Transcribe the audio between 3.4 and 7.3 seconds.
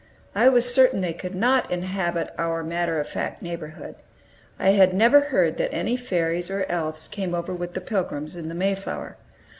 neighborhood. I had never heard that any fairies or elves